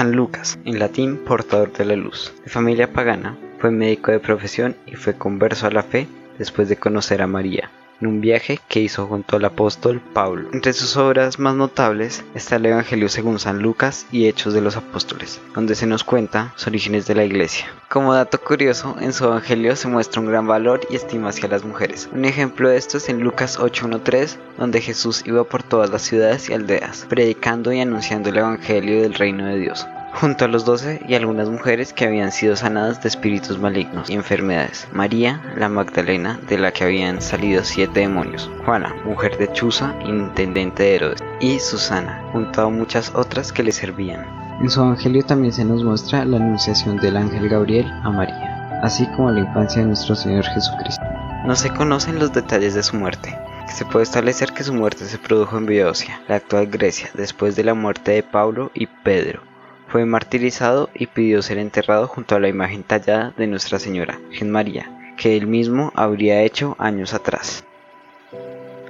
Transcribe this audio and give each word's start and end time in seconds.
San 0.00 0.12
Lucas, 0.12 0.58
en 0.64 0.78
latín 0.78 1.18
portador 1.18 1.74
de 1.74 1.84
la 1.84 1.94
luz. 1.94 2.32
De 2.42 2.48
familia 2.48 2.90
pagana, 2.90 3.36
fue 3.58 3.70
médico 3.70 4.10
de 4.10 4.18
profesión 4.18 4.74
y 4.86 4.94
fue 4.94 5.12
converso 5.12 5.66
a 5.66 5.70
la 5.70 5.82
fe 5.82 6.08
después 6.38 6.70
de 6.70 6.76
conocer 6.76 7.20
a 7.20 7.26
María, 7.26 7.70
en 8.00 8.06
un 8.06 8.20
viaje 8.20 8.60
que 8.68 8.80
hizo 8.80 9.06
junto 9.06 9.36
al 9.36 9.44
apóstol 9.44 10.00
Pablo. 10.12 10.48
Entre 10.52 10.72
sus 10.72 10.96
obras 10.96 11.38
más 11.38 11.54
notables 11.54 12.24
está 12.34 12.56
el 12.56 12.66
Evangelio 12.66 13.08
según 13.08 13.38
San 13.38 13.60
Lucas 13.60 14.06
y 14.10 14.26
Hechos 14.26 14.54
de 14.54 14.60
los 14.60 14.76
Apóstoles, 14.76 15.40
donde 15.54 15.74
se 15.74 15.86
nos 15.86 16.04
cuenta 16.04 16.52
los 16.54 16.66
orígenes 16.66 17.06
de 17.06 17.14
la 17.14 17.24
iglesia. 17.24 17.66
Como 17.88 18.14
dato 18.14 18.40
curioso, 18.40 18.96
en 19.00 19.12
su 19.12 19.24
Evangelio 19.24 19.76
se 19.76 19.88
muestra 19.88 20.20
un 20.20 20.28
gran 20.28 20.46
valor 20.46 20.80
y 20.90 20.96
estima 20.96 21.30
hacia 21.30 21.48
las 21.48 21.64
mujeres. 21.64 22.08
Un 22.12 22.24
ejemplo 22.24 22.68
de 22.68 22.76
esto 22.76 22.98
es 22.98 23.08
en 23.08 23.20
Lucas 23.20 23.58
8.1.3, 23.58 24.36
donde 24.58 24.80
Jesús 24.80 25.22
iba 25.26 25.44
por 25.44 25.62
todas 25.62 25.90
las 25.90 26.02
ciudades 26.02 26.48
y 26.48 26.54
aldeas, 26.54 27.06
predicando 27.08 27.72
y 27.72 27.80
anunciando 27.80 28.30
el 28.30 28.38
Evangelio 28.38 29.02
del 29.02 29.14
reino 29.14 29.46
de 29.46 29.58
Dios 29.58 29.86
junto 30.12 30.44
a 30.44 30.48
los 30.48 30.64
doce 30.64 31.00
y 31.06 31.14
algunas 31.14 31.48
mujeres 31.48 31.92
que 31.92 32.04
habían 32.04 32.32
sido 32.32 32.56
sanadas 32.56 33.02
de 33.02 33.08
espíritus 33.08 33.58
malignos 33.58 34.10
y 34.10 34.14
enfermedades. 34.14 34.88
María, 34.92 35.40
la 35.56 35.68
Magdalena, 35.68 36.38
de 36.48 36.58
la 36.58 36.72
que 36.72 36.84
habían 36.84 37.22
salido 37.22 37.64
siete 37.64 38.00
demonios. 38.00 38.50
Juana, 38.64 38.94
mujer 39.04 39.38
de 39.38 39.52
Chuza, 39.52 39.94
intendente 40.04 40.82
de 40.82 40.94
Herodes. 40.96 41.22
Y 41.40 41.58
Susana, 41.58 42.22
junto 42.32 42.62
a 42.62 42.70
muchas 42.70 43.12
otras 43.14 43.52
que 43.52 43.62
le 43.62 43.72
servían. 43.72 44.26
En 44.60 44.68
su 44.68 44.80
evangelio 44.80 45.24
también 45.24 45.52
se 45.52 45.64
nos 45.64 45.82
muestra 45.82 46.24
la 46.24 46.36
anunciación 46.36 46.96
del 46.98 47.16
ángel 47.16 47.48
Gabriel 47.48 47.90
a 48.02 48.10
María, 48.10 48.80
así 48.82 49.06
como 49.16 49.30
la 49.30 49.40
infancia 49.40 49.80
de 49.80 49.88
nuestro 49.88 50.14
Señor 50.14 50.44
Jesucristo. 50.44 51.02
No 51.46 51.56
se 51.56 51.70
conocen 51.70 52.18
los 52.18 52.32
detalles 52.34 52.74
de 52.74 52.82
su 52.82 52.96
muerte. 52.96 53.38
Se 53.74 53.86
puede 53.86 54.02
establecer 54.02 54.52
que 54.52 54.64
su 54.64 54.74
muerte 54.74 55.06
se 55.06 55.16
produjo 55.16 55.56
en 55.56 55.64
Beocia, 55.64 56.20
la 56.28 56.36
actual 56.36 56.66
Grecia, 56.66 57.08
después 57.14 57.56
de 57.56 57.64
la 57.64 57.72
muerte 57.72 58.10
de 58.10 58.22
Pablo 58.22 58.70
y 58.74 58.86
Pedro, 58.86 59.40
fue 59.90 60.06
martirizado 60.06 60.88
y 60.94 61.08
pidió 61.08 61.42
ser 61.42 61.58
enterrado 61.58 62.06
junto 62.06 62.36
a 62.36 62.40
la 62.40 62.48
imagen 62.48 62.84
tallada 62.84 63.34
de 63.36 63.48
Nuestra 63.48 63.80
Señora, 63.80 64.20
Gen 64.30 64.50
María, 64.50 65.14
que 65.16 65.36
él 65.36 65.48
mismo 65.48 65.92
habría 65.96 66.42
hecho 66.42 66.76
años 66.78 67.12
atrás. 67.12 67.64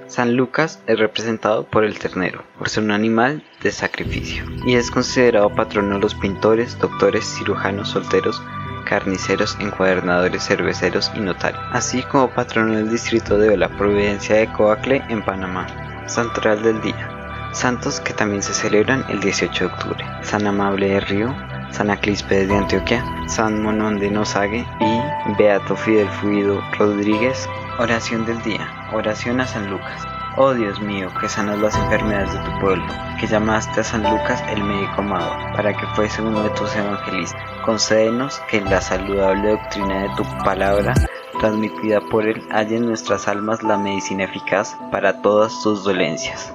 San 0.09 0.37
Lucas 0.37 0.81
es 0.87 0.98
representado 0.98 1.65
por 1.65 1.84
el 1.84 1.98
ternero, 1.98 2.43
por 2.59 2.69
ser 2.69 2.84
un 2.84 2.91
animal 2.91 3.43
de 3.62 3.73
sacrificio, 3.73 4.45
y 4.67 4.75
es 4.75 4.91
considerado 4.91 5.55
patrono 5.55 5.95
de 5.95 6.01
los 6.01 6.15
pintores, 6.15 6.78
doctores, 6.78 7.25
cirujanos, 7.25 7.91
solteros, 7.91 8.43
carniceros, 8.84 9.56
encuadernadores, 9.61 10.45
cerveceros 10.45 11.11
y 11.15 11.21
notarios, 11.21 11.62
así 11.73 12.03
como 12.03 12.28
patrono 12.31 12.77
del 12.77 12.91
distrito 12.91 13.39
de 13.39 13.56
la 13.56 13.69
Providencia 13.69 14.37
de 14.37 14.53
Coacle 14.53 15.03
en 15.09 15.25
Panamá. 15.25 15.67
Santoral 16.09 16.62
del 16.62 16.81
Día 16.83 17.19
santos 17.53 18.01
que 18.01 18.15
también 18.15 18.43
se 18.43 18.55
celebran 18.55 19.05
el 19.09 19.20
18 19.20 19.67
de 19.67 19.73
octubre. 19.73 20.05
San 20.23 20.47
Amable 20.47 20.89
de 20.89 21.01
Río, 21.01 21.34
San 21.70 21.91
Aclispe 21.91 22.47
de 22.47 22.56
Antioquia, 22.56 23.05
San 23.27 23.62
Monón 23.62 23.98
de 23.98 24.11
Nosague 24.11 24.67
y 24.81 25.33
Beato 25.39 25.77
Fidel 25.77 26.09
Fluido 26.09 26.61
Rodríguez. 26.78 27.48
Oración 27.78 28.27
del 28.27 28.43
día, 28.43 28.67
oración 28.93 29.41
a 29.41 29.47
San 29.47 29.71
Lucas. 29.71 30.06
Oh 30.37 30.55
Dios 30.55 30.81
mío, 30.81 31.11
que 31.21 31.28
sanas 31.28 31.59
las 31.59 31.77
enfermedades 31.77 32.33
de 32.33 32.39
tu 32.39 32.61
pueblo, 32.61 32.87
que 33.19 33.27
llamaste 33.27 33.81
a 33.81 33.84
San 33.84 34.03
Lucas 34.03 34.43
el 34.51 34.62
médico 34.62 35.01
amado, 35.01 35.34
para 35.56 35.73
que 35.73 35.87
fuese 35.95 36.23
uno 36.23 36.43
de 36.43 36.51
tus 36.51 36.75
evangelistas. 36.77 37.43
Concédenos 37.65 38.41
que 38.48 38.61
la 38.61 38.81
saludable 38.81 39.51
doctrina 39.51 40.03
de 40.03 40.09
tu 40.17 40.25
palabra, 40.45 40.95
transmitida 41.41 42.01
por 42.01 42.27
él, 42.27 42.43
haya 42.51 42.77
en 42.77 42.87
nuestras 42.87 43.27
almas 43.27 43.62
la 43.62 43.77
medicina 43.77 44.25
eficaz 44.25 44.77
para 44.93 45.21
todas 45.21 45.62
tus 45.62 45.84
dolencias 45.84 46.55